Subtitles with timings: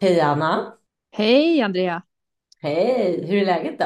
[0.00, 0.78] Hej Anna!
[1.10, 2.02] Hej Andrea!
[2.58, 3.26] Hej!
[3.26, 3.84] Hur är läget då?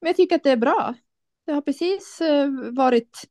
[0.00, 0.94] Men jag tycker att det är bra.
[1.46, 3.24] Det har precis eh, varit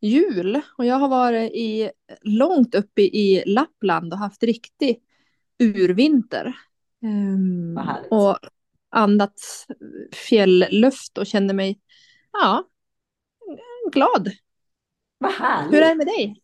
[0.00, 1.90] jul och jag har varit i,
[2.22, 5.02] långt uppe i Lappland och haft riktig
[5.58, 6.56] urvinter.
[7.76, 8.12] Härligt.
[8.12, 8.38] och
[8.90, 9.66] andats
[10.28, 11.80] fjällluft och känner mig
[12.32, 12.64] ja,
[13.92, 14.30] glad.
[15.18, 15.32] Vad
[15.70, 15.96] Hur är det härligt!
[15.96, 16.41] med dig?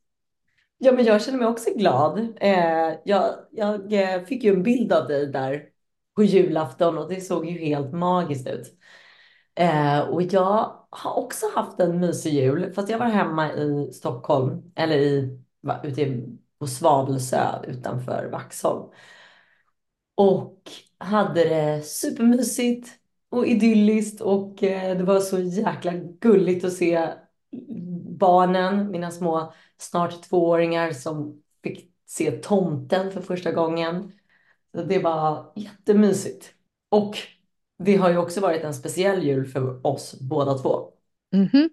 [0.78, 2.18] Ja, men jag känner mig också glad.
[2.40, 5.68] Eh, jag, jag eh, fick ju en bild av dig där
[6.14, 8.78] på julafton och det såg ju helt magiskt ut.
[9.54, 14.72] Eh, och jag har också haft en mysig jul, fast jag var hemma i Stockholm,
[14.74, 16.22] eller i, va, ute
[16.58, 18.90] på Svavelsö utanför Vaxholm.
[20.14, 20.62] Och
[20.98, 22.88] hade det supermysigt
[23.28, 27.08] och idylliskt och eh, det var så jäkla gulligt att se
[28.18, 34.12] barnen, mina små snart tvååringar som fick se tomten för första gången.
[34.74, 36.54] Så det var jättemysigt.
[36.88, 37.18] Och
[37.78, 40.90] det har ju också varit en speciell jul för oss båda två.
[41.32, 41.70] Mhm.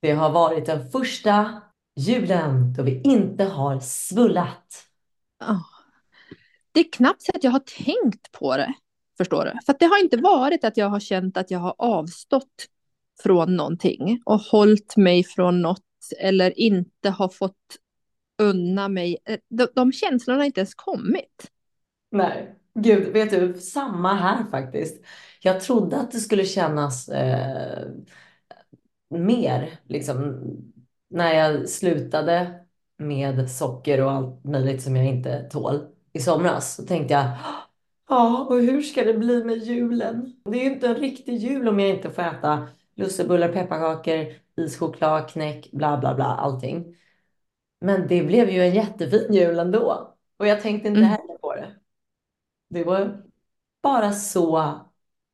[0.00, 1.62] Det har varit den första
[1.96, 4.84] julen då vi inte har svullat.
[5.40, 5.64] Ja.
[6.72, 8.74] Det är knappt så att jag har tänkt på det,
[9.16, 9.52] förstår du.
[9.66, 12.66] För det har inte varit att jag har känt att jag har avstått
[13.22, 17.56] från någonting och hållit mig från något eller inte har fått
[18.42, 19.18] unna mig.
[19.24, 21.50] Eh, de, de känslorna har inte ens kommit.
[22.10, 25.04] Nej, gud, vet du, samma här faktiskt.
[25.42, 27.88] Jag trodde att det skulle kännas eh,
[29.08, 30.42] mer, liksom,
[31.10, 32.60] när jag slutade
[32.96, 36.74] med socker och allt möjligt som jag inte tål i somras.
[36.76, 37.24] Så tänkte jag,
[38.08, 40.36] ja, och hur ska det bli med julen?
[40.44, 42.68] Det är ju inte en riktig jul om jag inte får äta
[42.98, 46.96] lussebullar, pepparkakor, ischoklad, knäck, bla bla bla, allting.
[47.80, 50.14] Men det blev ju en jättefin jul ändå.
[50.36, 51.10] Och jag tänkte inte Mm.
[51.10, 51.74] heller på det.
[52.68, 53.22] Det var
[53.82, 54.74] bara så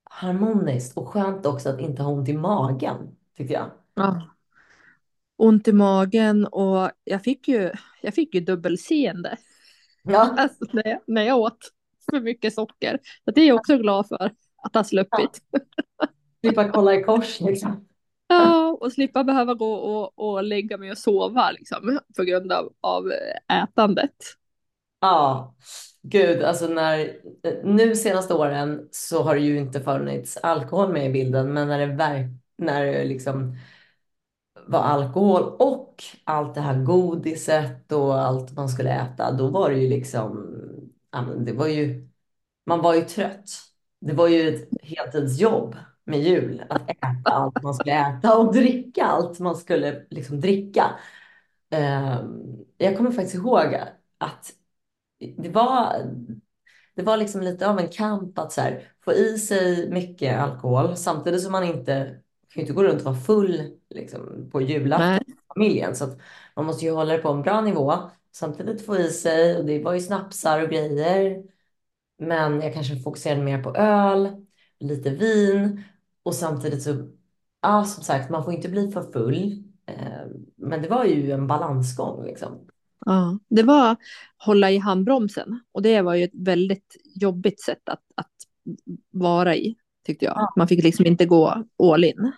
[0.05, 3.71] harmoniskt och skönt också att inte ha ont i magen, tyckte jag.
[3.95, 4.35] Ja.
[5.37, 9.37] Ont i magen och jag fick ju, jag fick ju dubbelseende
[10.03, 11.59] Ja, alltså, när, jag, när jag åt
[12.11, 12.99] för mycket socker.
[13.25, 14.71] Så det är jag också glad för att ha
[15.11, 15.29] ja.
[16.45, 17.89] Slippa kolla i kors liksom.
[18.27, 22.73] Ja, och slippa behöva gå och, och lägga mig och sova liksom, på grund av,
[22.81, 23.13] av
[23.53, 24.15] ätandet.
[25.01, 25.55] Ja,
[26.03, 27.17] gud, alltså när,
[27.65, 31.79] nu senaste åren så har det ju inte funnits alkohol med i bilden, men när
[31.79, 32.27] det, verk,
[32.59, 33.57] när det liksom
[34.67, 39.77] var alkohol och allt det här godiset och allt man skulle äta, då var det
[39.79, 40.55] ju liksom,
[41.47, 42.09] det var ju,
[42.67, 43.51] man var ju trött.
[44.01, 49.05] Det var ju ett heltidsjobb med jul, att äta allt man skulle äta och dricka
[49.05, 50.91] allt man skulle liksom dricka.
[51.71, 52.43] Ehm,
[52.77, 53.75] Jag kommer faktiskt ihåg
[54.19, 54.53] att
[55.39, 56.05] det var,
[56.95, 60.97] det var liksom lite av en kamp att så här, få i sig mycket alkohol
[60.97, 65.37] samtidigt som man inte kan inte gå runt och vara full liksom, på julafton med
[65.55, 65.97] familjen.
[65.97, 66.19] Så
[66.57, 67.95] man måste ju hålla det på en bra nivå.
[68.33, 71.43] Samtidigt få i sig, och det var ju snapsar och grejer.
[72.19, 74.47] Men jag kanske fokuserade mer på öl,
[74.81, 75.83] lite vin
[76.25, 77.09] och samtidigt så,
[77.63, 79.65] ja som sagt, man får inte bli för full.
[79.87, 80.27] Eh,
[80.57, 82.69] Men det var ju en balansgång liksom.
[83.07, 83.97] Ja, det var
[84.39, 88.33] hålla i handbromsen och det var ju ett väldigt jobbigt sätt att, att
[89.11, 89.77] vara i,
[90.07, 90.43] tyckte jag.
[90.55, 92.33] Man fick liksom inte gå all in.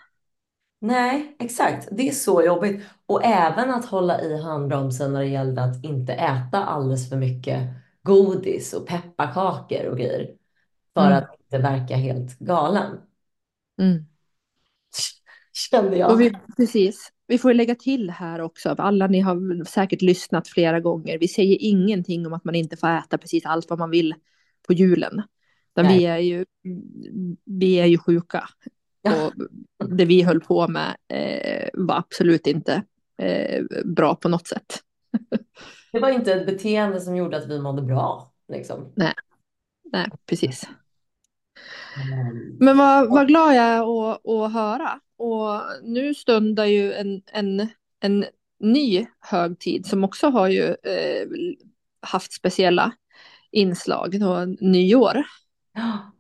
[0.80, 1.88] Nej, exakt.
[1.92, 2.84] Det är så jobbigt.
[3.06, 7.62] Och även att hålla i handbromsen när det gällde att inte äta alldeles för mycket
[8.02, 10.34] godis och pepparkakor och grejer.
[10.94, 11.12] För Mm.
[11.12, 12.98] att inte verka helt galen.
[13.78, 14.06] Mm.
[15.70, 16.16] Kände Och jag.
[16.16, 21.18] vi, precis, vi får lägga till här också, alla ni har säkert lyssnat flera gånger,
[21.18, 24.14] vi säger ingenting om att man inte får äta precis allt vad man vill
[24.66, 25.22] på julen.
[25.74, 26.44] Vi är ju,
[27.44, 28.48] vi är ju sjuka.
[29.02, 29.26] Ja.
[29.78, 32.82] Och det vi höll på med eh, var absolut inte
[33.18, 34.82] eh, bra på något sätt.
[35.92, 38.32] Det var inte ett beteende som gjorde att vi mådde bra.
[38.48, 38.92] Liksom.
[38.94, 39.14] Nej,
[39.92, 40.68] nej precis.
[42.12, 42.56] Mm.
[42.60, 45.00] Men vad, vad glad jag är att, att höra.
[45.18, 47.68] Och nu stundar ju en, en,
[48.00, 48.24] en
[48.60, 51.26] ny högtid som också har ju eh,
[52.00, 52.92] haft speciella
[53.50, 55.22] inslag, då, nyår.
[55.74, 56.12] Ja,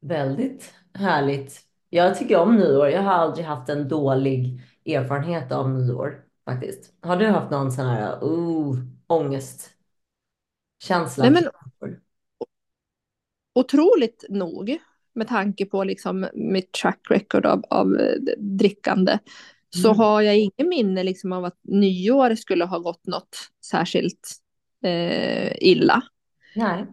[0.00, 1.60] väldigt härligt.
[1.88, 2.88] Jag tycker om nyår.
[2.88, 6.92] Jag har aldrig haft en dålig erfarenhet av nyår faktiskt.
[7.02, 8.76] Har du haft någon sån här uh,
[9.06, 9.74] ångestkänsla?
[11.16, 11.44] Nej, men?
[13.54, 14.78] Otroligt nog,
[15.14, 19.18] med tanke på liksom mitt track record av, av eh, drickande,
[19.74, 19.98] så Mm.
[19.98, 24.30] har jag ingen minne liksom av att nyår skulle ha gått något särskilt
[24.84, 26.02] eh, illa.
[26.56, 26.86] Nej.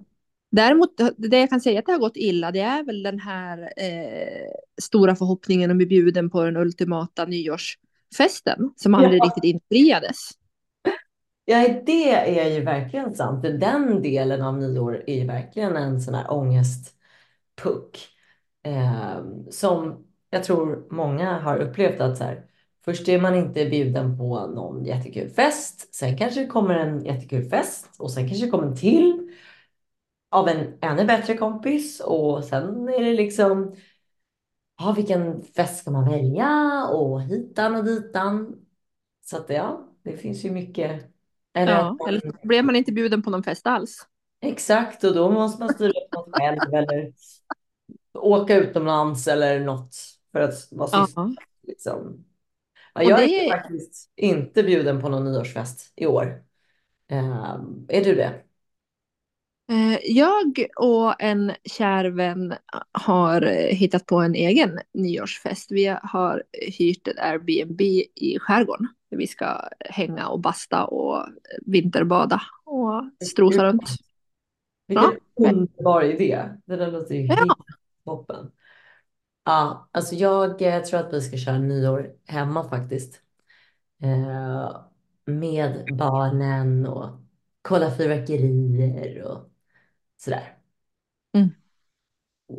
[0.52, 3.62] Däremot, det jag kan säga att det har gått illa, det är väl den här
[3.78, 4.52] eh,
[4.82, 9.26] stora förhoppningen om att bli bjuden på den ultimata nyårsfesten som aldrig Ja.
[9.26, 10.30] riktigt infriades.
[11.50, 13.42] Ja, det är ju verkligen sant.
[13.44, 18.08] Den delen av nyår är ju verkligen en sån här ångestpuck.
[18.64, 22.46] Eh, som jag tror många har upplevt att så här,
[22.86, 25.96] först är man inte bjuden på någon jättekul fest.
[25.96, 29.32] Sen kanske det kommer en jättekul fest och sen kanske det kommer en till
[30.32, 33.76] av en ännu bättre kompis och sen är det liksom,
[34.80, 38.56] ja, vilken fest ska man välja och hitan och ditan.
[39.26, 41.17] Så att ja, det finns ju mycket.
[41.58, 44.08] Eller Ja, man, eller så blev man inte bjuden på någon fest alls.
[44.42, 47.14] exakt, och då måste man styra upp något själv eller
[48.14, 49.96] åka utomlands eller något
[50.32, 51.08] för att vara Ja.
[51.08, 51.24] syster.
[51.68, 52.26] Liksom.
[52.94, 56.44] Ja, jag det är faktiskt inte bjuden på någon nyårsfest i år.
[57.12, 58.44] Eh, är du det?
[59.72, 62.54] Eh, Jag och en kär vän
[62.92, 65.72] har eh, hittat på en egen nyårsfest.
[65.72, 66.44] Vi har
[66.80, 67.82] hyrt ett Airbnb
[68.16, 68.88] i skärgården.
[69.10, 71.26] Vi ska hänga och basta och
[71.66, 73.90] vinterbada och strosa runt.
[74.88, 75.50] Vilken Ja.
[75.50, 76.50] underbar idé.
[76.66, 77.36] Det där låter ju Ja.
[77.36, 77.52] helt
[78.06, 78.52] toppen.
[79.46, 83.22] Ja, alltså jag eh, tror att vi ska köra nyår hemma faktiskt.
[84.04, 84.82] Eh,
[85.26, 87.10] med barnen och
[87.62, 89.50] kolla fyrverkerier och
[90.18, 90.58] sådär.
[91.34, 91.50] Mm.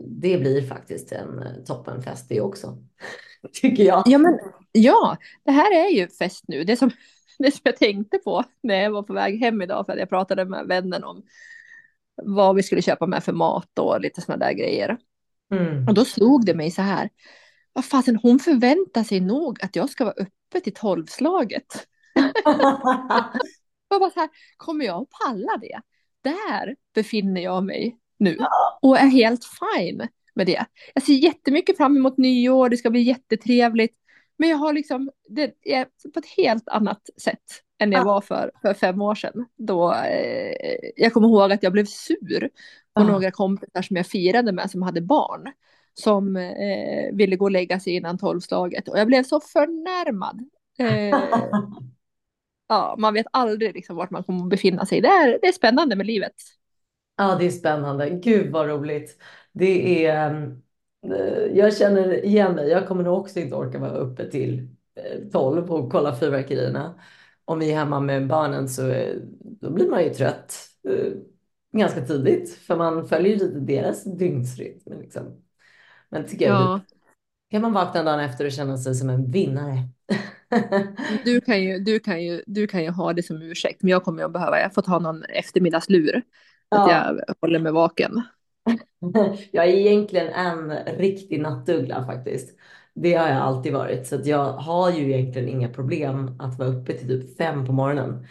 [0.08, 2.78] Det blir faktiskt en eh, toppenfest det också.
[3.52, 4.02] Tycker jag.
[4.06, 4.38] Ja, men
[4.78, 6.64] ja, det här är ju fest nu.
[6.64, 6.90] Det som,
[7.38, 10.08] det som jag tänkte på när jag var på väg hem idag för att jag
[10.08, 11.22] pratade med vännen om
[12.22, 14.98] vad vi skulle köpa med för mat och lite sådana där grejer.
[15.50, 15.88] Mm.
[15.88, 17.10] Och då slog det mig så här.
[17.72, 21.86] Vad fasen, hon förväntar sig nog att jag ska vara uppe till tolvslaget.
[23.90, 25.80] Jag bara så här, kommer jag att palla det?
[26.22, 28.38] Där befinner jag mig nu
[28.82, 30.64] och är helt fine med det.
[30.94, 33.96] Jag ser jättemycket fram emot nyår, det ska bli jättetrevligt.
[34.38, 37.42] Men jag har liksom, det är på ett helt annat sätt
[37.78, 38.04] än jag Ja.
[38.04, 39.46] var för, för fem år sedan.
[39.56, 42.50] Då, eh, jag kommer ihåg att jag blev sur
[42.94, 43.04] på Ja.
[43.04, 45.52] några kompisar som jag firade med som hade barn.
[45.94, 48.88] Som eh, ville gå och lägga sig innan tolvslaget.
[48.88, 50.40] Och jag blev så förnärmad.
[50.78, 51.18] Eh,
[52.68, 55.00] ja, man vet aldrig liksom vart man kommer att befinna sig.
[55.00, 56.34] Det är, det är spännande med livet.
[57.16, 58.10] Ja, det är spännande.
[58.10, 59.18] Gud vad roligt.
[59.52, 60.48] Det är, eh,
[61.52, 62.68] jag känner igen mig.
[62.68, 67.00] Jag kommer nog också inte orka vara uppe till eh, 12 och kolla fyrverkerierna.
[67.44, 70.54] Om vi är hemma med barnen så eh, då blir man ju trött
[70.88, 71.12] eh,
[71.78, 72.54] ganska tidigt.
[72.54, 75.00] För man följer ju lite deras dygnsrytm.
[75.00, 75.42] Liksom.
[76.08, 76.80] Men tycker jag, Ja,
[77.50, 79.78] kan man vakna dagen efter och känna sig som en vinnare.
[81.24, 84.04] du kan, ju, du, kan ju, du kan ju ha det som ursäkt, men jag
[84.04, 86.22] kommer att behöva, jag fått ha någon eftermiddagslur.
[86.68, 86.90] Att Ja.
[86.90, 88.22] jag håller mig vaken.
[89.52, 92.58] Jag är egentligen en riktig nattuggla faktiskt.
[92.94, 94.06] Det har jag alltid varit.
[94.06, 98.26] Så jag har ju egentligen inga problem att vara uppe till typ fem på morgonen.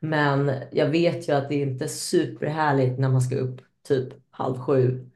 [0.00, 4.58] Men jag vet ju att det är inte superhärligt när man ska upp typ halv
[4.58, 5.10] sju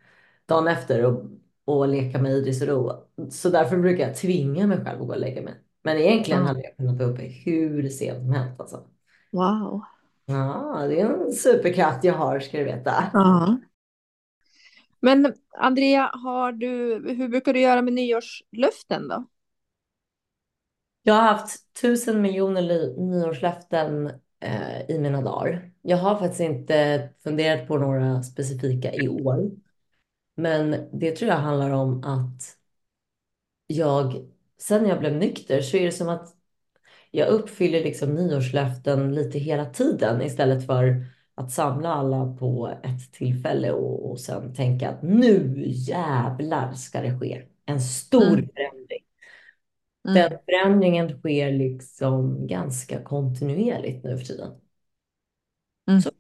[0.46, 1.22] dagen efter och,
[1.64, 2.92] och leka med Idris och Ro.
[3.30, 5.54] Så därför brukar jag tvinga mig själv att gå och lägga mig.
[5.82, 8.84] Men egentligen hade jag kunnat vara uppe hur sent som helst alltså.
[9.30, 9.82] Wow.
[10.24, 13.10] Ja, det är en superkraft jag har ska du veta.
[13.12, 13.58] Ja.
[15.02, 16.68] Men Andrea, har du,
[17.16, 19.26] hur brukar du göra med nyårslöften då?
[21.02, 22.62] Jag har haft tusen miljoner
[22.98, 24.06] nyårslöften
[24.40, 25.72] eh, i mina dagar.
[25.82, 29.50] Jag har faktiskt inte funderat på några specifika i år.
[30.36, 32.56] Men det tror jag handlar om att
[33.66, 34.28] jag,
[34.58, 36.36] sen jag blev nykter så är det som att
[37.10, 43.72] jag uppfyller liksom nyårslöften lite hela tiden istället för att samla alla på ett tillfälle
[43.72, 48.48] och, och sen tänka att nu jävlar ska det ske en stor Mm.
[48.54, 49.04] förändring.
[50.08, 50.14] Mm.
[50.14, 54.60] Den förändringen sker liksom ganska kontinuerligt nu för tiden.
[55.88, 56.00] Mm.
[56.00, 56.10] Så,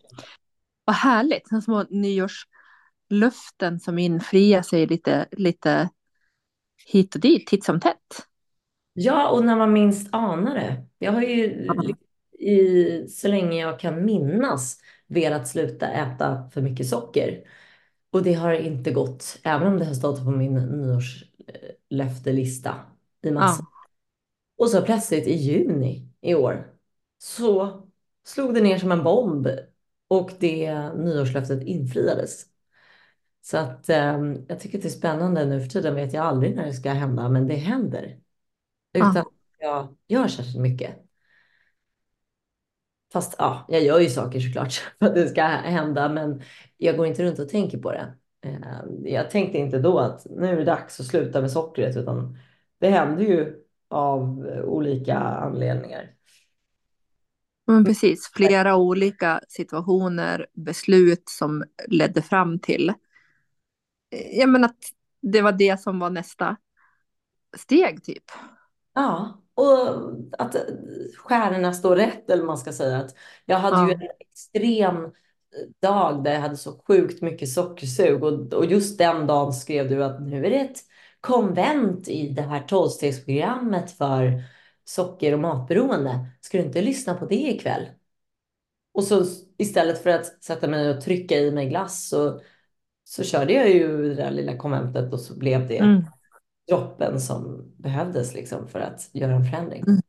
[0.84, 5.88] Vad härligt, sådana små nyårslöften som infriar sig lite, lite
[6.86, 8.26] hit och dit, titt som tätt.
[8.92, 10.86] ja, och när man minst anar det.
[10.98, 11.44] Jag har ju
[12.38, 14.78] i, så länge jag kan minnas
[15.12, 17.44] velat sluta äta för mycket socker.
[18.10, 22.74] Och det har inte gått, även om det har stått på min nyårslöftelista
[23.22, 23.62] i massa.
[23.62, 23.66] Ja.
[24.58, 26.72] Och så plötsligt i juni i år
[27.18, 27.82] så
[28.24, 29.48] slog det ner som en bomb
[30.08, 32.46] och det nyårslöftet infriades.
[33.42, 36.56] Så att eh, jag tycker att det är spännande nu för tiden vet jag aldrig
[36.56, 38.20] när det ska hända, men det händer.
[38.94, 39.24] Utan Ja.
[39.58, 40.96] jag gör särskilt mycket.
[43.12, 46.42] Fast ja, jag gör ju saker såklart för att det ska hända, men
[46.76, 48.14] jag går inte runt och tänker på det.
[48.44, 48.62] Eh,
[49.04, 52.38] Jag tänkte inte då att nu är det dags att sluta med sockret, utan
[52.80, 53.54] det hände ju
[53.88, 56.10] av olika anledningar.
[57.66, 62.92] Men precis, flera olika situationer, beslut som ledde fram till
[64.10, 64.76] ja, men att
[65.22, 66.56] det var det som var nästa
[67.56, 68.24] steg typ.
[68.94, 70.56] Ja, och att
[71.18, 72.96] stjärnorna står rätt, eller man ska säga.
[72.98, 73.94] att Jag hade ju Ja.
[73.94, 75.12] en extrem
[75.82, 80.04] dag där jag hade så sjukt mycket sockersug och, och just den dagen skrev du
[80.04, 80.78] att nu är det ett
[81.20, 84.42] konvent i det här tolvstegsprogrammet för
[84.84, 86.26] socker och matberoende.
[86.40, 87.86] Ska du inte lyssna på det ikväll?
[88.92, 89.24] Och så
[89.58, 92.40] istället för att sätta mig och trycka i mig glass så,
[93.04, 96.04] så körde jag ju det där lilla konventet och så blev det Mm.
[96.72, 99.82] Droppen som behövdes liksom för att göra en förändring.
[99.86, 100.00] Mm.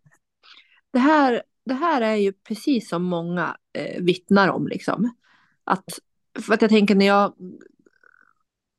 [0.94, 4.68] Det, här, det här är ju precis som många eh, vittnar om.
[4.68, 5.16] Liksom.
[5.64, 6.00] Att,
[6.40, 7.34] för att jag tänker när jag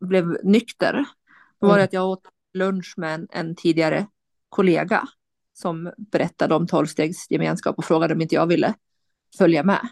[0.00, 1.05] blev nykter,
[1.61, 1.85] då var det Mm.
[1.85, 2.23] att jag åt
[2.53, 4.07] lunch med en, en tidigare
[4.49, 5.09] kollega
[5.53, 8.75] som berättade om tolvstegsgemenskap och frågade om inte jag ville
[9.38, 9.88] följa med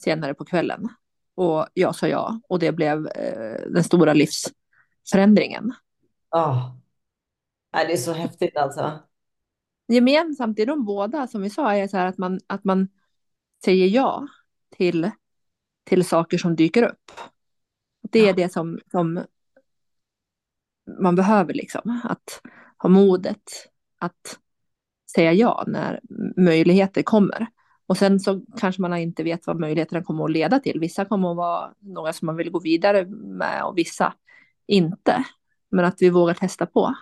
[0.00, 0.88] senare på kvällen.
[1.34, 5.72] Och jag sa ja och det blev eh, den stora livsförändringen.
[6.30, 6.78] Ja,
[7.72, 8.98] Nej, det är så häftigt alltså.
[9.88, 12.88] Gemensamt i de båda som vi sa är så här att man, att man
[13.64, 14.26] säger ja
[14.76, 15.10] till,
[15.84, 17.12] till saker som dyker upp.
[18.10, 18.32] Det är Ja.
[18.32, 19.24] det som, som
[21.00, 22.00] man behöver liksom.
[22.04, 22.40] Att
[22.78, 23.42] ha modet
[23.98, 24.38] att
[25.14, 26.00] säga ja när
[26.36, 27.46] möjligheter kommer.
[27.86, 30.80] Och sen så kanske man inte vet vad möjligheterna kommer att leda till.
[30.80, 34.14] Vissa kommer att vara några som man vill gå vidare med och vissa
[34.66, 35.24] inte.
[35.70, 36.94] Men att vi vågar testa på.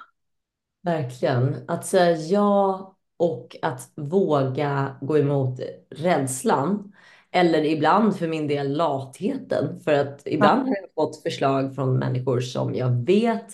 [0.83, 1.57] Verkligen.
[1.69, 5.61] Att säga ja och att våga gå emot
[5.91, 6.93] rädslan.
[7.31, 9.81] Eller ibland för min del latheten.
[9.81, 13.47] För att ibland har jag fått förslag från människor som jag vet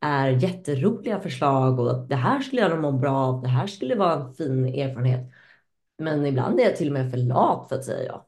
[0.00, 3.42] är jätteroliga förslag och att det här skulle jag nog må bra av.
[3.42, 5.30] Det här skulle vara en fin erfarenhet.
[5.98, 8.26] Men ibland är jag till och med för lat för att säga ja.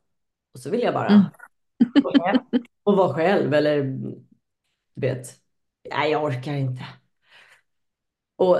[0.54, 1.24] Och så vill jag bara Mm.
[2.82, 3.82] och vara själv eller
[4.94, 5.26] du vet,
[5.90, 6.82] nej jag orkar inte.
[8.36, 8.58] Och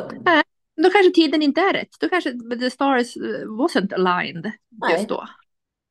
[0.83, 1.89] Då kanske tiden inte är rätt.
[2.01, 3.17] Då kanske the stars
[3.47, 4.93] wasn't aligned Nej.
[4.93, 5.27] just då.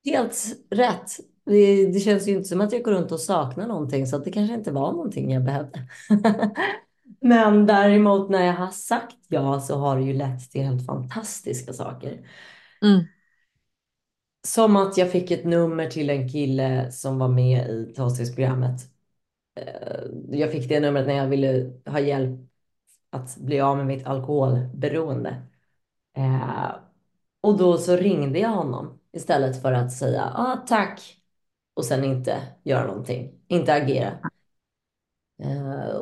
[0.05, 1.11] helt rätt.
[1.45, 4.25] Det, det känns ju inte som att jag går runt och saknar någonting så att
[4.25, 5.87] det kanske inte var någonting jag behövde.
[7.21, 11.73] Men däremot när jag har sagt ja så har det ju lett till helt fantastiska
[11.73, 12.27] saker.
[12.83, 13.05] Mm.
[14.47, 18.81] Som att jag fick ett nummer till en kille som var med i tolvstegsprogrammet.
[19.59, 20.03] Eh,
[20.39, 22.39] Jag fick det numret när jag ville ha hjälp
[23.15, 25.41] att bli av med mitt alkoholberoende.
[26.17, 26.75] Eh,
[27.41, 31.17] Och då så ringde jag honom istället för att säga ah, tack
[31.73, 34.19] och sen inte göra någonting, inte agera.
[35.43, 35.95] Eh,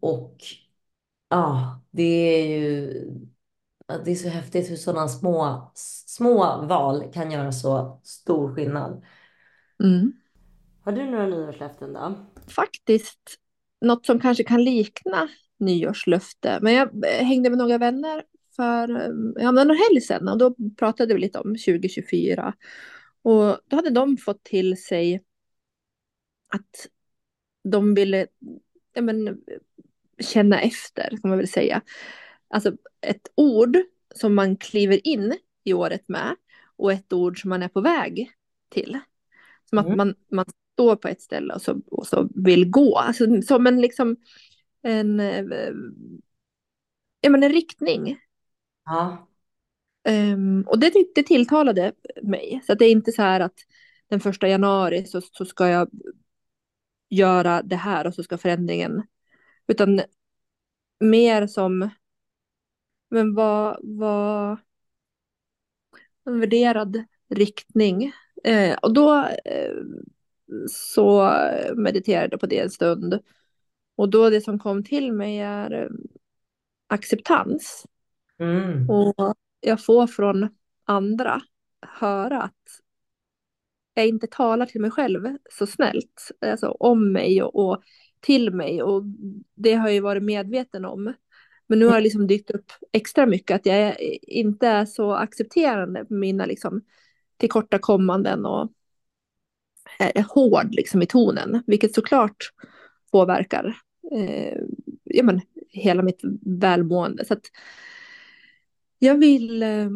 [0.00, 0.36] och
[1.28, 2.90] ja, det är ju
[4.04, 5.70] det är så häftigt hur sådana små,
[6.06, 9.04] små val kan göra så stor skillnad.
[9.82, 10.12] Mm.
[10.84, 12.14] Har du några nyårslöften då?
[12.48, 13.38] Faktiskt
[13.80, 16.58] något som kanske kan likna nyårslöfte.
[16.62, 18.24] Men jag eh, hängde med några vänner
[18.56, 22.54] för eh, ja, men någon helg sedan och då pratade vi lite om 2024.
[23.22, 25.24] Och då hade de fått till sig
[26.48, 26.88] att
[27.64, 28.26] de ville
[28.92, 29.38] ja, men,
[30.20, 31.82] känna efter, kan man väl säga.
[32.48, 33.76] Alltså ett ord
[34.14, 35.34] som man kliver in
[35.64, 36.36] i året med
[36.76, 38.30] och ett ord som man är på väg
[38.68, 38.98] till.
[39.70, 39.96] Som att Mm.
[39.96, 42.98] man, man står på ett ställe och så, och så vill gå.
[42.98, 44.16] Alltså, som en, liksom,
[44.84, 45.44] en, eh,
[47.20, 48.18] ja, men en riktning.
[48.84, 49.28] Ja,
[50.04, 52.62] Ehm, och det, det tilltalade mig.
[52.66, 53.54] Så att det är inte så här att
[54.08, 55.90] den första januari så, så ska jag
[57.08, 59.02] göra det här och så ska förändringen.
[59.66, 60.00] Utan
[61.00, 61.90] mer som,
[63.10, 64.58] men vad, vad,
[66.26, 68.12] en värderad riktning.
[68.44, 69.74] Eh, och då eh,
[70.70, 71.32] så
[71.76, 73.20] mediterade jag på det en stund.
[73.96, 75.88] Och då det som kom till mig är eh,
[76.86, 77.86] acceptans.
[78.38, 78.90] mm.
[78.90, 80.48] Och jag får från
[80.84, 81.40] andra
[81.80, 82.80] höra att
[83.94, 86.30] jag inte talar till mig själv så snällt.
[86.40, 87.82] Alltså om mig och, och
[88.20, 88.82] till mig.
[88.82, 89.02] Och
[89.54, 91.14] det har jag ju varit medveten om.
[91.66, 96.04] Men nu har det liksom dykt upp extra mycket att jag inte är så accepterande
[96.04, 96.80] på mina liksom,
[97.36, 98.72] tillkortakommanden och
[99.98, 101.62] är hård liksom, i tonen.
[101.66, 102.36] Vilket såklart
[103.14, 103.76] påverkar
[104.12, 104.58] eh,
[105.04, 107.24] ja, men, hela mitt välmående.
[107.24, 107.46] Så att
[108.98, 109.88] jag vill, eh,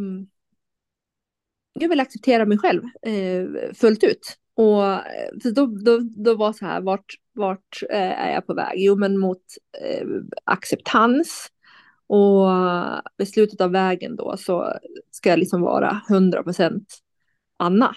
[1.73, 4.39] jag vill acceptera mig själv eh, fullt ut.
[4.55, 8.55] Och eh, så då, då, då var så här, vart, vart eh, är jag på
[8.55, 8.75] väg?
[8.77, 9.43] Jo, men mot
[9.81, 10.07] eh,
[10.45, 11.49] acceptans.
[12.07, 12.47] Och
[13.17, 14.73] vid slutet av vägen då så
[15.11, 16.85] ska jag liksom vara 100%
[17.57, 17.97] Anna.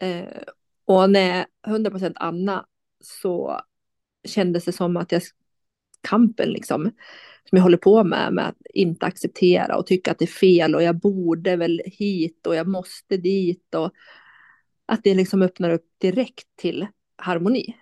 [0.00, 0.42] Eh,
[0.84, 1.46] och när jag är
[1.78, 2.66] 100% Anna
[3.00, 3.60] så
[4.24, 5.22] kändes det som att jag
[6.00, 6.90] kampen liksom
[7.48, 10.74] som jag håller på med, med att inte acceptera och tycka att det är fel
[10.74, 13.92] och jag borde väl hit och jag måste dit och
[14.86, 16.86] att det liksom öppnar upp direkt till
[17.16, 17.76] harmoni.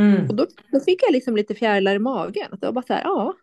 [0.00, 0.28] Mm.
[0.28, 2.46] Och då, då fick jag liksom lite fjärilar i magen.
[2.52, 3.34] Att det var bara så här, ja.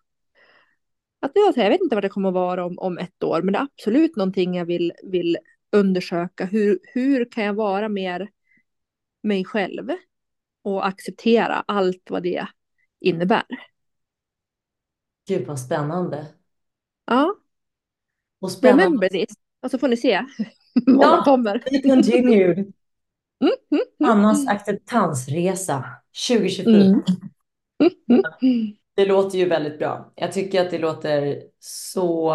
[1.22, 2.98] Att det var så här, jag vet inte vad det kommer att vara om, om
[2.98, 5.38] ett år, men det är absolut någonting jag vill, vill
[5.72, 6.46] undersöka.
[6.46, 8.30] Hur, hur kan jag vara mer
[9.24, 9.92] mig själv
[10.64, 12.48] och acceptera allt vad det
[13.00, 13.44] innebär?
[15.26, 16.28] Gud vad spännande.
[17.08, 17.36] Ja,
[18.40, 18.84] Och spännande.
[18.84, 19.30] remember this.
[19.62, 20.26] Och så får ni se
[20.86, 21.24] vad Ja.
[21.24, 21.64] kommer.
[21.70, 22.74] We continued.
[23.42, 25.86] Mm, mm, mm, Annas acceptansresa
[26.28, 26.86] 2024.
[26.86, 27.02] mm.
[27.80, 28.24] Mm, mm.
[28.96, 30.14] Det låter ju väldigt bra.
[30.16, 32.30] Jag tycker att det låter så,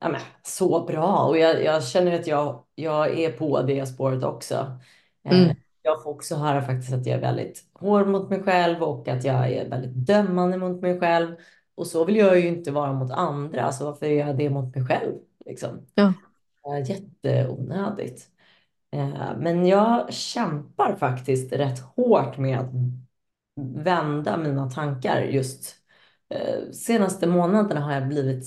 [0.00, 4.24] ja, men, så bra och jag, jag känner att jag, jag är på det spåret
[4.24, 4.80] också.
[5.24, 5.56] Eh, Mm.
[5.82, 9.24] Jag får också höra faktiskt att jag är väldigt hård mot mig själv och att
[9.24, 11.36] jag är väldigt dömande mot mig själv.
[11.74, 14.76] Och så vill jag ju inte vara mot andra, så varför gör jag det mot
[14.76, 15.14] mig själv?
[15.46, 15.86] Liksom.
[15.94, 16.12] Ja.
[16.86, 18.28] Jätteonödigt.
[18.90, 22.70] Eh, Men jag kämpar faktiskt rätt hårt med att
[23.84, 25.76] vända mina tankar just
[26.28, 28.44] eh, senaste månaderna har jag blivit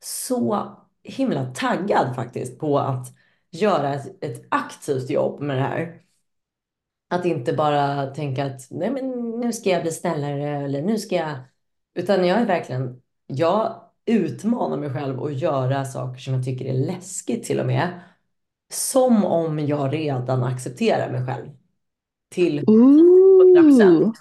[0.00, 3.06] så himla taggad faktiskt på att
[3.50, 6.00] göra ett, ett aktivt jobb med det här.
[7.14, 11.16] Att inte bara tänka att nej men nu ska jag bli snällare eller nu ska
[11.16, 11.36] jag...
[11.94, 16.86] Utan jag är verkligen, jag utmanar mig själv att göra saker som jag tycker är
[16.86, 18.00] läskigt till och med.
[18.72, 21.50] Som om jag redan accepterar mig själv.
[22.30, 24.12] Till Ooh.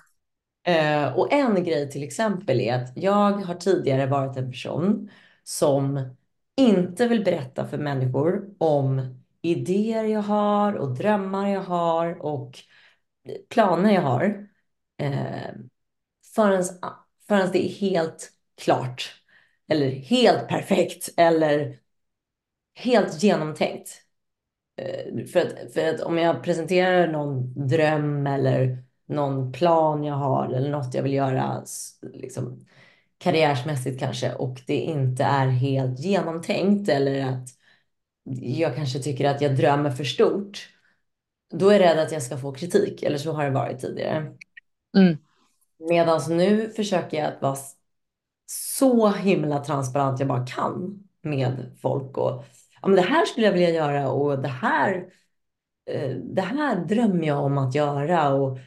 [0.67, 5.09] Eh, och en grej till exempel är att jag har tidigare varit en person
[5.43, 6.15] som
[6.57, 12.59] inte vill berätta för människor om idéer jag har och drömmar jag har och
[13.49, 14.47] planer jag har.
[14.97, 15.51] Eh,
[16.35, 16.63] förrän,
[17.27, 18.31] förrän det är helt
[18.61, 19.21] klart.
[19.67, 21.09] Eller helt perfekt.
[21.17, 21.79] Eller
[22.75, 23.89] helt genomtänkt.
[24.77, 30.49] Eh, För att, för att om jag presenterar någon dröm eller någon plan jag har
[30.53, 31.63] eller något jag vill göra
[32.13, 32.65] liksom,
[33.17, 37.49] karriärsmässigt kanske och det inte är helt genomtänkt eller att
[38.41, 40.69] jag kanske tycker att jag drömmer för stort,
[41.53, 43.03] då är jag rädd att jag ska få kritik.
[43.03, 44.33] Eller så har det varit tidigare.
[44.97, 45.17] Mm.
[45.89, 47.57] Medan nu försöker jag att vara
[48.45, 52.17] så himla transparent jag bara kan med folk.
[52.17, 52.45] Och,
[52.81, 55.05] ja, men det här skulle jag vilja göra och det här,
[55.89, 58.33] eh, det här drömmer jag om att göra.
[58.33, 58.59] Och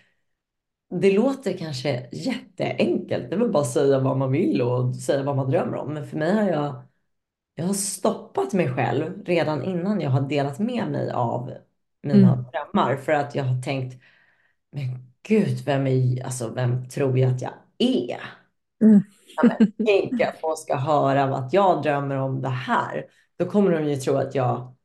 [1.00, 3.30] det låter kanske jätteenkelt.
[3.30, 5.94] Det är väl bara att säga vad man vill och säga vad man drömmer om.
[5.94, 6.82] Men för mig har jag,
[7.54, 11.52] jag har stoppat mig själv redan innan jag har delat med mig av
[12.06, 12.44] mina Mm.
[12.52, 12.96] drömmar.
[12.96, 14.02] För att jag har tänkt,
[14.72, 18.20] men gud, vem, är, alltså, vem tror jag att jag är?
[18.82, 19.00] Mm.
[19.86, 23.06] Tänk att folk ska höra vad jag drömmer om det här.
[23.38, 24.76] Då kommer de ju tro att jag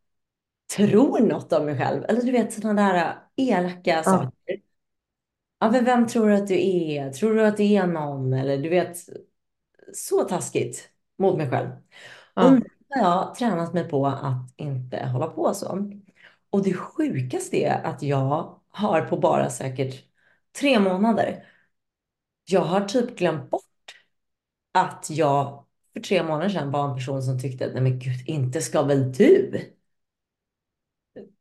[0.78, 2.06] tror något om mig själv.
[2.06, 4.32] Eller du vet sådana där elaka saker.
[5.60, 7.12] Ja, men vem tror du att du är?
[7.14, 8.34] Tror du att det är någon?
[8.34, 8.98] Eller du vet,
[9.94, 11.70] så taskigt mot mig själv.
[12.40, 12.52] Och Ja.
[12.54, 15.78] nu har jag tränat mig på att inte hålla på så.
[16.52, 20.06] Och det sjukaste är att jag har på bara säkert
[20.60, 21.48] tre månader.
[22.46, 23.64] Jag har typ glömt bort
[24.72, 28.62] att jag för tre månader sedan var en person som tyckte, nej men gud, inte
[28.62, 29.62] ska väl du?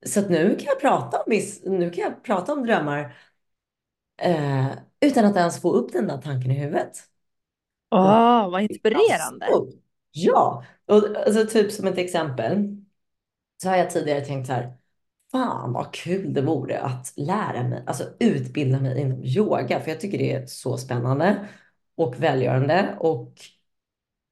[0.06, 3.16] Så att nu kan jag prata om, viss, nu kan jag prata om drömmar
[4.22, 4.66] eh,
[5.00, 6.96] utan att ens få upp den där tanken i huvudet.
[7.90, 9.46] Åh, vad inspirerande.
[10.12, 12.76] Ja, och alltså, typ som ett exempel
[13.62, 14.79] så har jag tidigare tänkt så här,
[15.32, 20.00] fan vad kul det vore att lära mig, alltså utbilda mig inom yoga, för jag
[20.00, 21.48] tycker det är så spännande
[21.96, 23.34] och välgörande och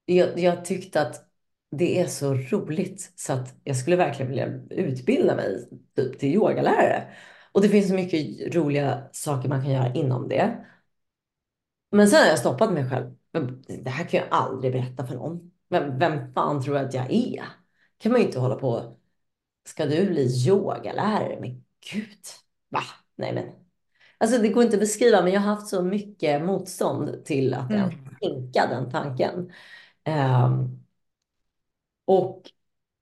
[0.05, 1.25] jag, jag tyckte att
[1.71, 7.09] det är så roligt så att jag skulle verkligen vilja utbilda mig typ till yogalärare.
[7.53, 10.65] Och det finns så mycket roliga saker man kan göra inom det.
[11.91, 13.15] Men sen har jag stoppat mig själv.
[13.33, 15.51] Men Det här kan jag aldrig berätta för någon.
[15.69, 17.45] Vem, vem fan tror jag att jag är?
[17.99, 18.98] kan man ju inte hålla på.
[19.69, 21.39] Ska du bli yogalärare?
[21.41, 22.19] Men gud,
[22.69, 22.81] va?
[23.17, 23.47] Nej men.
[24.19, 27.71] Alltså det går inte att beskriva, men jag har haft så mycket motstånd till att
[27.71, 27.91] Mm.
[28.21, 29.53] tänka den tanken.
[30.05, 30.81] Ehm,
[32.05, 32.43] och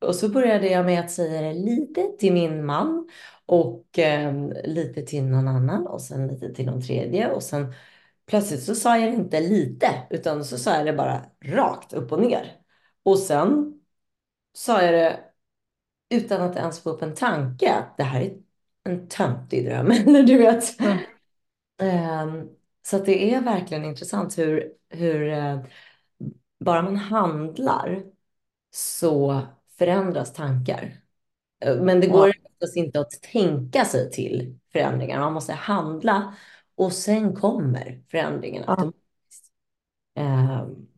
[0.00, 3.10] Och så började jag med att säga det lite till min man
[3.46, 7.74] och eh, lite till någon annan och sen lite till någon tredje och sen
[8.26, 12.12] plötsligt så sa jag det inte lite utan så sa jag det bara rakt upp
[12.12, 12.62] och ner.
[13.04, 13.80] Och sen
[14.54, 15.20] sa jag det
[16.10, 18.36] utan att ens få upp en tanke att det här är
[18.84, 19.90] en töntig dröm.
[20.06, 20.80] Eller du vet.
[20.80, 20.98] Mm.
[22.28, 22.48] Um,
[22.86, 25.64] så det är verkligen intressant hur, hur uh,
[26.60, 28.04] bara man handlar
[28.70, 29.42] så
[29.78, 31.00] förändras tankar.
[31.66, 35.20] Uh, men det går oftast inte att tänka sig till förändringar.
[35.20, 36.34] Man måste handla
[36.74, 38.72] och sen kommer förändringen Ja.
[38.72, 39.52] automatiskt.
[40.18, 40.88] Um,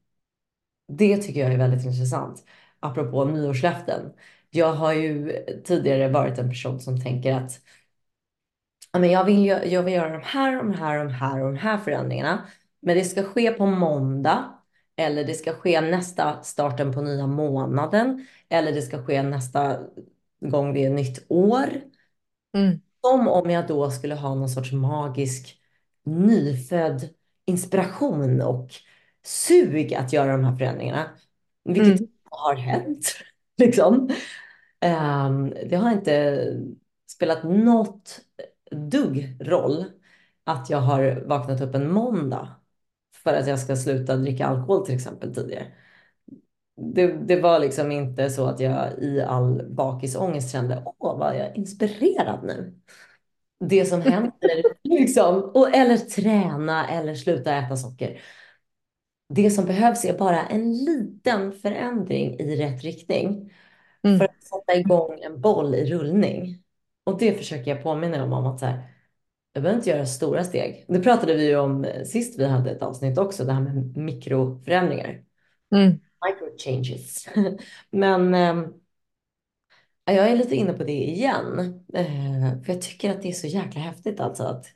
[0.88, 2.44] det tycker jag är väldigt intressant.
[2.80, 4.12] Apropå nyårslöften.
[4.50, 5.32] Jag har ju
[5.64, 7.60] tidigare varit en person som tänker att
[8.92, 11.58] ja, men jag, vill, jag vill göra de här, de här, de här och de
[11.58, 12.46] här förändringarna.
[12.80, 14.54] Men det ska ske på måndag.
[14.96, 18.26] Eller det ska ske nästa starten på nya månaden.
[18.48, 19.78] Eller det ska ske nästa
[20.40, 21.68] gång det är nytt år.
[22.54, 22.80] Mm.
[23.00, 25.58] Som om jag då skulle ha någon sorts magisk
[26.04, 27.08] nyfödd
[27.44, 28.70] inspiration och
[29.24, 31.10] sug att göra de här förändringarna.
[31.64, 32.08] Vilket Mm.
[32.30, 33.16] har hänt.
[33.66, 34.10] Liksom.
[34.80, 36.46] Ehm, det har inte
[37.10, 38.20] spelat något
[38.70, 39.84] dugg roll
[40.44, 42.48] att jag har vaknat upp en måndag
[43.24, 45.66] för att jag ska sluta dricka alkohol till exempel tidigare.
[46.94, 51.46] Det, det var liksom inte så att jag i all bakisångest kände åh vad jag
[51.46, 52.80] är inspirerad nu.
[53.60, 58.20] Det som händer liksom, och, eller träna eller sluta äta socker.
[59.28, 63.52] Det som behövs är bara en liten förändring i rätt riktning
[64.04, 64.18] Mm.
[64.18, 66.62] för att sätta igång en boll i rullning.
[67.04, 68.82] Och det försöker jag påminna dem om att så här,
[69.52, 70.84] jag behöver inte göra stora steg.
[70.88, 73.96] Det pratade vi ju om eh, sist vi hade ett avsnitt också, det här med
[73.96, 75.24] mikroförändringar.
[75.74, 75.90] Mm.
[76.26, 77.28] Micro changes.
[77.90, 78.66] Men eh,
[80.04, 81.58] jag är lite inne på det igen.
[81.94, 84.66] Eh, för jag tycker att det är så jäkla häftigt alltså att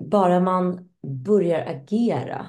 [0.00, 2.46] bara man börjar agera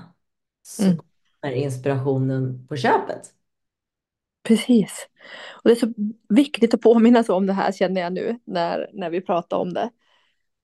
[0.64, 0.98] så Mm.
[1.42, 3.34] kommer inspirationen på köpet.
[4.44, 5.08] Precis.
[5.54, 5.94] Och det är så
[6.30, 9.74] viktigt att påminna sig om det här känner jag nu när, när vi pratar om
[9.74, 9.90] det.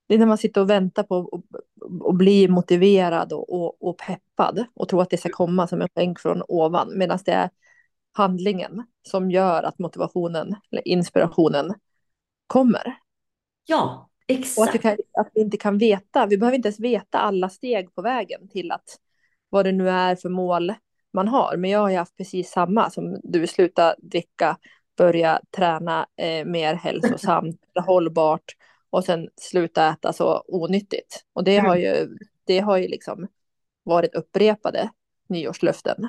[0.08, 1.44] Det är när man sitter och väntar på
[2.10, 5.90] att bli motiverad och, och, och peppad och tror att det ska komma som en
[5.96, 6.98] skänk från ovan.
[6.98, 7.50] Medan det är
[8.14, 11.74] handlingen som gör att motivationen eller inspirationen
[12.48, 13.00] kommer.
[13.66, 14.10] Ja,
[14.56, 14.76] Och att exakt.
[14.76, 18.02] vi, kan, att vi inte kan veta, vi behöver inte ens veta alla steg på
[18.02, 19.00] vägen till att
[19.50, 20.74] vad det nu är för mål
[21.14, 21.58] man har.
[21.58, 24.58] Men jag har ju haft precis samma som du, sluta dricka,
[24.98, 28.56] börja träna eh, mer hälsosamt, hållbart
[28.90, 31.24] och sen sluta äta så onyttigt.
[31.34, 33.28] Och det har ju, det har ju liksom
[33.84, 34.90] varit upprepade
[35.30, 36.08] nyårslöften.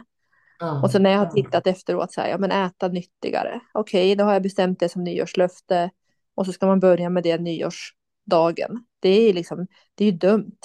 [0.59, 0.83] Ja.
[0.83, 3.61] Och sen när jag har tittat efteråt så här, ja men äta nyttigare.
[3.72, 5.90] Okej, då har jag bestämt det som nyårslöfte.
[6.35, 8.85] Och så ska man börja med det nyårsdagen.
[9.00, 10.59] Det är liksom, det är ju dumt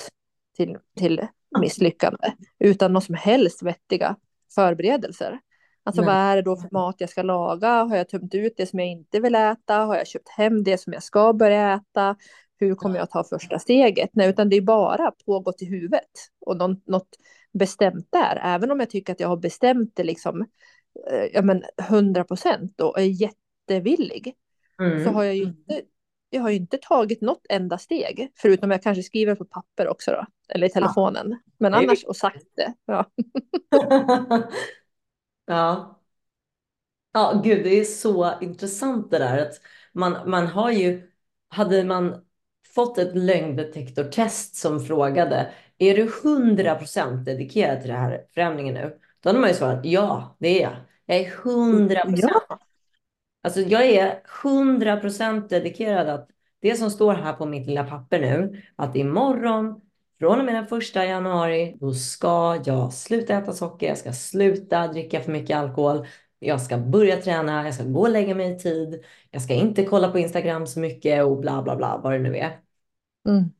[0.55, 1.27] till, till
[1.59, 2.31] misslyckande.
[2.59, 4.15] Utan någon som helst vettiga
[4.55, 5.39] förberedelser.
[5.83, 6.07] Alltså Nej.
[6.07, 7.69] vad är det då för mat jag ska laga?
[7.83, 9.75] Har jag tömt ut det som jag inte vill äta?
[9.75, 12.15] Har jag köpt hem det som jag ska börja äta?
[12.59, 14.09] Hur kommer jag ta första steget?
[14.13, 16.09] Nej, utan det är bara pågått i huvudet.
[16.45, 17.09] Och någon, något
[17.53, 18.41] bestämt där.
[18.43, 20.41] Även om jag tycker att jag har bestämt det liksom
[21.11, 24.33] eh, ja, men 100 procent och är jättevillig.
[24.77, 25.15] Så Mm.
[25.15, 25.81] har jag ju inte,
[26.29, 28.31] jag har ju inte tagit något enda steg.
[28.35, 30.25] Förutom jag kanske skriver på papper också då.
[30.49, 31.39] Eller i telefonen.
[31.57, 32.73] Men Det är annars och sagt det.
[32.85, 33.05] Ja.
[35.45, 35.91] Ja.
[37.13, 39.53] Ja, gud, det är så intressant det där att
[39.93, 41.11] man, man har ju,
[41.49, 42.25] hade man
[42.75, 48.99] fått ett lögndetektortest som frågade, är du 100% dedikerad till den här förändringen nu?
[49.19, 50.75] Då hade man ju svarat, ja, det är jag.
[51.05, 52.41] Jag är 100%.
[52.49, 52.59] Ja.
[53.45, 56.29] Alltså jag är 100% dedikerad att
[56.61, 59.81] det som står här på mitt lilla papper nu, att imorgon
[60.19, 64.87] från och med den första januari, då ska jag sluta äta socker, jag ska sluta
[64.87, 66.07] dricka för mycket alkohol,
[66.39, 69.85] jag ska börja träna, jag ska gå och lägga mig i tid, jag ska inte
[69.85, 72.59] kolla på Instagram så mycket och bla bla bla, vad det nu är.
[73.27, 73.51] Mm.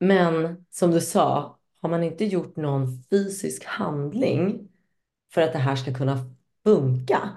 [0.00, 4.68] Men som du sa, har man inte gjort någon fysisk handling
[5.34, 6.18] för att det här ska kunna
[6.64, 7.30] funka,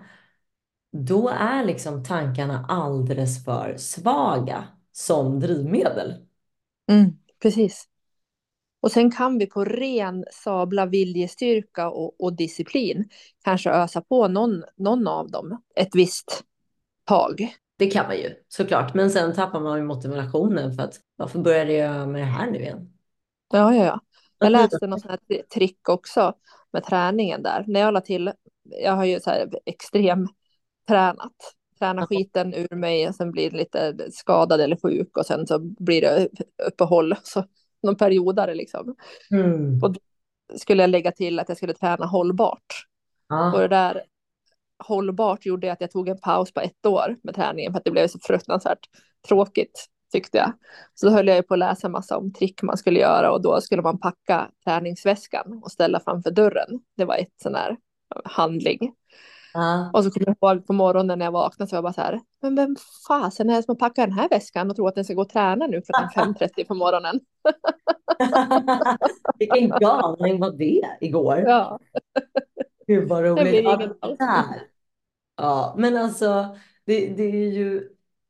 [0.94, 6.14] då är liksom tankarna alldeles för svaga som drivmedel.
[6.92, 7.12] Mm.
[7.42, 7.88] Precis.
[8.82, 13.10] Och sen kan vi på ren sabla viljestyrka och, och disciplin
[13.44, 16.44] kanske ösa på någon, någon av dem ett visst
[17.04, 17.56] tag.
[17.78, 21.74] Det kan man ju såklart, men sen tappar man ju motivationen för att varför började
[21.74, 22.94] jag med det här nu igen?
[23.54, 24.00] Ja, ja, ja.
[24.40, 26.34] Jag läste något sånt här tri- trick också
[26.74, 27.64] med träningen där.
[27.68, 28.32] När jag la till,
[28.64, 30.28] jag har ju så här extrem
[30.88, 31.34] tränat.
[31.80, 36.02] Träna skiten ur mig och sen blir lite skadad eller sjuk och sen så blir
[36.02, 36.28] det
[36.68, 37.16] uppehåll.
[37.24, 37.46] Så
[37.84, 38.96] någon periodare liksom.
[39.32, 39.84] Mm.
[39.84, 40.00] Och då
[40.58, 42.88] skulle jag lägga till att jag skulle träna hållbart.
[43.54, 44.04] Och det där
[44.84, 47.92] hållbart gjorde att jag tog en paus på ett år med träningen för att det
[47.92, 48.90] blev så fruktansvärt
[49.28, 50.52] tråkigt tyckte jag.
[50.94, 53.42] Så då höll jag ju på att läsa massa om trick man skulle göra och
[53.42, 56.80] då skulle man packa träningsväskan och ställa framför dörren.
[56.98, 57.78] Det var ett sån här
[58.24, 58.94] handling.
[59.54, 59.90] Ja.
[59.94, 62.02] Och så kom jag ihåg på morgonen när jag vaknade så var jag bara så
[62.02, 62.76] här, men vem
[63.08, 65.22] fasen är det som har packat den här väskan och tror att den ska gå
[65.22, 67.20] och träna nu klockan 5.30 på morgonen?
[69.40, 71.38] Vilken galning var det igår?
[71.38, 71.80] Ja,
[72.88, 73.66] Gud vad roligt.
[74.20, 74.44] Ja.
[75.36, 77.90] Ja, men alltså det, det är ju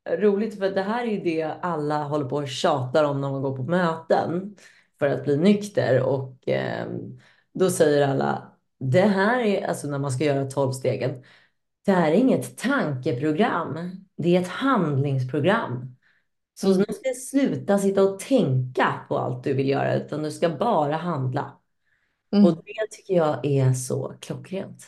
[0.09, 3.41] roligt för det här är ju det alla håller på och tjatar om när man
[3.41, 4.55] går på möten
[4.99, 6.87] för att bli nykter och eh,
[7.53, 8.52] då säger alla
[8.91, 11.23] det här är alltså när man ska göra tolvstegen.
[11.85, 13.79] Det här är inget tankeprogram.
[14.17, 15.95] Det är ett handlingsprogram.
[16.53, 16.77] Så Mm.
[16.87, 20.49] nu ska du sluta sitta och tänka på allt du vill göra utan du ska
[20.49, 21.59] bara handla.
[22.33, 22.45] Mm.
[22.45, 24.87] Och det tycker jag är så klockrent.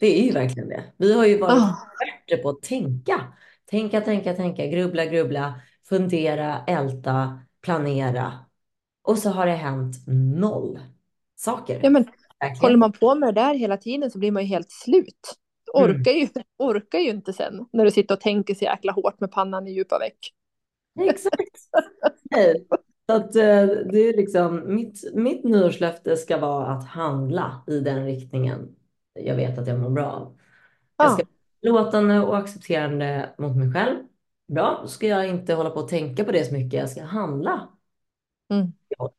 [0.00, 0.84] Det är ju verkligen det.
[0.96, 3.32] Vi har ju varit Ah, experter på att tänka.
[3.70, 8.32] Tänka, tänka, tänka, grubbla, grubbla, fundera, älta, planera.
[9.02, 10.78] Och så har det hänt noll
[11.36, 11.80] saker.
[11.82, 12.06] ja, men
[12.40, 12.60] Verkligen.
[12.62, 15.34] håller man på med det där hela tiden så blir man ju helt slut.
[15.78, 15.84] Mm.
[15.84, 19.30] Orkar ju, orkar ju inte sen när du sitter och tänker så jäkla hårt med
[19.32, 20.18] pannan i djupa veck.
[21.00, 21.60] Exakt.
[22.30, 22.66] Nej.
[23.06, 28.04] Så att eh, det är liksom mitt, mitt nyårslöfte ska vara att handla i den
[28.06, 28.76] riktningen
[29.14, 30.38] jag vet att jag mår bra av.
[30.96, 31.22] Jag ska
[31.60, 33.96] Ja, vara låtande och accepterande mot mig själv.
[34.48, 36.80] Bra, då ska jag inte hålla på och tänka på det så mycket.
[36.80, 37.68] Jag ska handla.
[38.50, 38.72] mm.
[38.88, 39.12] Ja.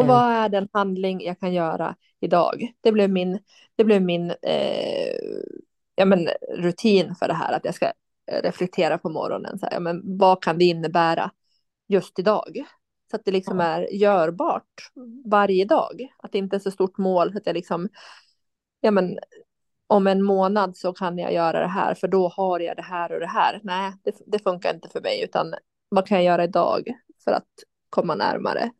[0.00, 2.72] Och Eh, vad är den handling jag kan göra idag?
[2.80, 3.38] Det blev min,
[3.76, 5.14] det blev min eh,
[5.94, 9.58] ja, men, rutin för det här, att jag ska eh, reflektera på morgonen.
[9.58, 11.30] Så här, ja, men, vad kan det innebära
[11.88, 12.64] just idag?
[13.10, 14.90] Så att det liksom är görbart
[15.24, 16.08] varje dag.
[16.18, 17.32] Att det inte är så stort mål.
[17.32, 17.88] så Att jag liksom,
[18.80, 19.18] ja, men,
[19.86, 23.12] om en månad så kan jag göra det här, för då har jag det här
[23.12, 23.60] och det här.
[23.62, 25.54] Nej, det, det funkar inte för mig, utan
[25.88, 27.48] vad kan jag göra idag för att
[27.90, 28.70] komma närmare?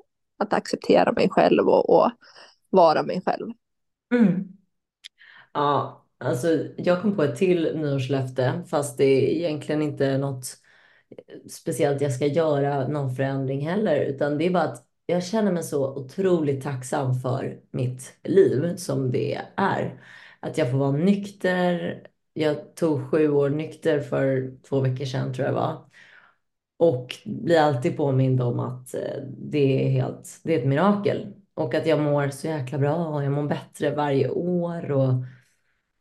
[0.40, 2.10] Att acceptera mig själv och, och
[2.70, 3.46] vara mig själv.
[4.14, 4.48] Mm.
[5.54, 10.56] Ja, alltså jag kom på ett till nyårslöfte fast det är egentligen inte något
[11.50, 15.62] speciellt jag ska göra någon förändring heller utan det är bara att jag känner mig
[15.62, 20.02] så otroligt tacksam för mitt liv som det är.
[20.40, 22.02] Att jag får vara nykter.
[22.32, 25.89] Jag tog sju år nykter för två veckor sedan tror jag det var.
[26.80, 31.34] Och blir alltid påmind om att eh, det är helt, det är ett mirakel.
[31.54, 34.90] Och att jag mår så jäkla bra och jag mår bättre varje år.
[34.90, 35.14] Och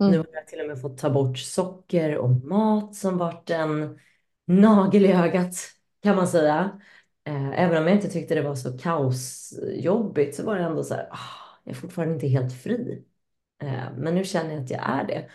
[0.05, 0.17] nu Mm.
[0.17, 3.99] har jag till och med fått ta bort socker och mat som varit en
[4.47, 5.55] nagel i ögat
[6.03, 6.81] kan man säga.
[7.23, 10.93] Eh, Även om jag inte tyckte det var så kaosjobbigt så var det ändå så
[10.93, 11.17] här, ah,
[11.63, 13.03] jag är fortfarande inte helt fri.
[13.61, 15.29] Eh, Men nu känner jag att jag är det.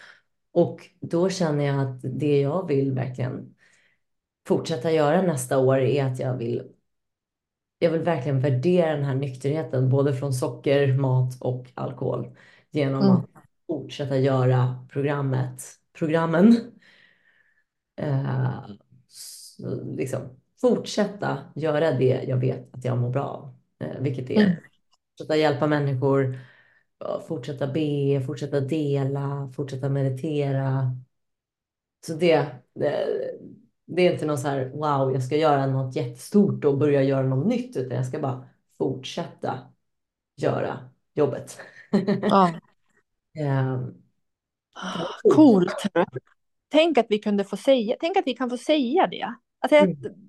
[0.52, 3.53] Och då känner jag att det jag vill verkligen
[4.46, 6.62] fortsätta göra nästa år är att jag vill,
[7.78, 12.36] jag vill verkligen värdera den här nykterheten, både från socker, mat och alkohol,
[12.70, 13.16] genom Mm.
[13.34, 15.62] att fortsätta göra programmet,
[15.98, 16.72] programmen,
[17.96, 18.66] eh,
[19.08, 24.42] så liksom, fortsätta göra det jag vet att jag mår bra av, eh, vilket är
[24.42, 24.56] Mm.
[25.18, 26.38] fortsätta hjälpa människor,
[27.28, 30.96] fortsätta be, fortsätta dela, fortsätta meditera.
[32.06, 33.06] Så det, det,
[33.86, 37.26] det är inte någon så här wow, jag ska göra något jättestort och börja göra
[37.26, 39.58] något nytt, utan jag ska bara fortsätta
[40.36, 41.58] göra jobbet.
[42.26, 42.60] Ja.
[44.94, 45.82] Var coolt.
[46.68, 49.34] Tänk att vi kunde få säga, tänk att vi kan få säga det.
[49.60, 50.28] Alltså, jag, Mm.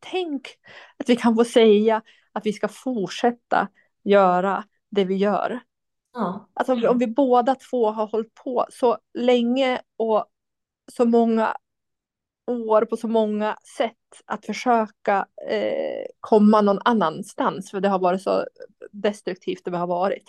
[0.00, 0.48] tänk
[0.96, 3.68] att vi kan få säga att vi ska fortsätta
[4.02, 5.60] göra det vi gör.
[6.12, 10.26] Ja, Alltså om vi, om vi båda två har hållit på så länge och
[10.92, 11.56] så många
[12.46, 17.70] år på så många sätt att försöka eh, komma någon annanstans.
[17.70, 18.46] För det har varit så
[18.92, 20.24] destruktivt det har varit.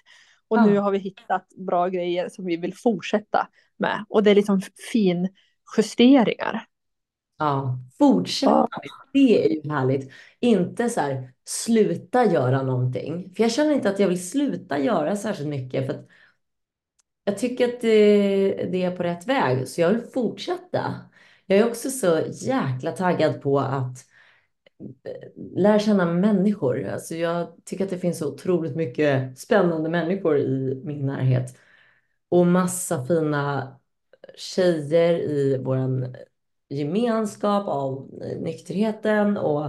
[0.47, 3.47] Och nu ja, har vi hittat bra grejer som vi vill fortsätta
[3.77, 4.05] med.
[4.09, 5.29] Och det är liksom fin
[5.77, 6.65] justeringar.
[7.37, 7.79] ja.
[7.99, 8.69] Fortsätta Ja.
[9.13, 10.11] det är ju härligt.
[10.39, 13.33] Inte så här sluta göra någonting.
[13.35, 15.85] För jag känner inte att jag vill sluta göra särskilt mycket.
[15.85, 16.07] För att
[17.23, 20.95] Jag tycker att det, det är på rätt väg, så jag vill fortsätta.
[21.45, 23.97] Jag är också så jäkla taggad på att
[24.79, 26.87] eh, lära känna människor.
[26.87, 31.57] Alltså jag tycker att det finns så otroligt mycket spännande människor i min närhet.
[32.29, 33.75] Och massa fina
[34.35, 35.77] tjejer i vår
[36.69, 39.65] gemenskap av nykterheten och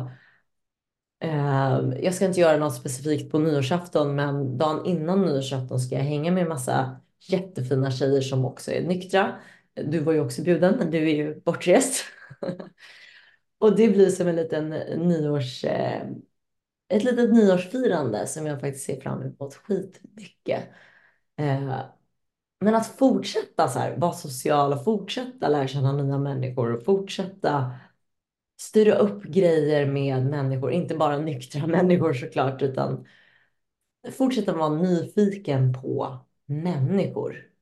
[1.21, 6.03] eh, jag ska inte göra något specifikt på nyårsafton men dagen innan nyårsafton ska jag
[6.03, 9.41] hänga med massa jättefina tjejer som också är nyktra.
[9.75, 12.05] Du var ju också bjuden men du är ju bortrest.
[13.59, 14.69] och det blir som en liten
[15.09, 16.03] nyårs, eh,
[16.89, 20.63] ett litet nyårsfirande som jag faktiskt ser fram emot skitmycket.
[21.37, 21.81] Eh,
[22.61, 27.73] men att fortsätta så här, vara social och fortsätta lära känna nya människor och fortsätta
[28.61, 33.07] styra upp grejer med människor, inte bara nyktra människor såklart, utan
[34.13, 37.54] fortsätta vara nyfiken på människor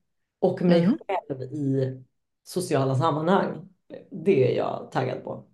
[0.43, 0.99] och mig Mm.
[1.09, 2.03] själv i
[2.43, 3.69] sociala sammanhang.
[4.11, 5.45] Det är jag taggad på.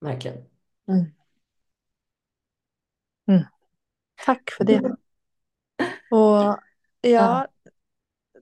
[0.00, 0.36] Verkligen.
[0.88, 1.04] Mm.
[3.28, 3.42] Mm.
[4.26, 4.96] Tack för det.
[6.10, 6.58] Och
[7.00, 7.46] jag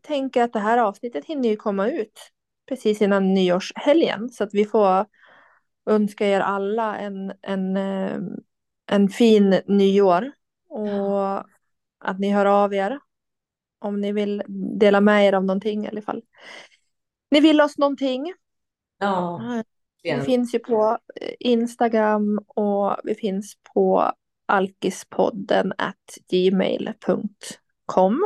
[0.03, 2.33] tänker att det här avsnittet hinner ju komma ut
[2.69, 5.07] precis innan nyårshelgen så att vi får
[5.87, 8.19] önska er alla en, en, eh,
[8.87, 10.33] en fin nyår
[10.69, 11.39] och
[11.99, 13.01] att ni hör av er
[13.81, 14.43] om ni vill
[14.81, 16.23] dela med er av någonting i alla fall.
[17.31, 18.33] Ni vill oss någonting.
[18.99, 19.41] Ja,
[20.03, 20.25] Vi igen.
[20.25, 24.13] finns ju på eh, Instagram och vi finns på
[24.47, 25.97] alkispodden at
[26.31, 28.21] gmail.com.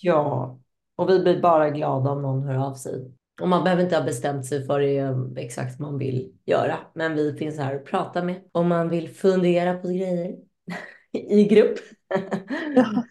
[0.00, 0.58] ja.
[0.96, 3.12] Och vi blir bara glada om någon hör av sig.
[3.42, 6.78] Och man behöver inte ha bestämt sig för det exakt man vill göra.
[6.94, 8.42] Men vi finns här och pratar med.
[8.52, 10.36] Om man vill fundera på grejer
[11.12, 11.78] i grupp.
[12.76, 13.04] Ja.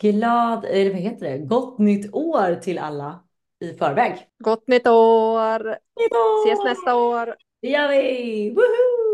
[0.00, 1.38] Glad, eller vad heter det?
[1.38, 3.20] Gott nytt år till alla
[3.60, 4.26] i förväg.
[4.44, 5.78] Gott nytt år!
[5.98, 6.44] Hejdå!
[6.46, 7.34] Ses nästa år!
[7.62, 8.50] Det gör vi!
[8.50, 9.07] Woohoo!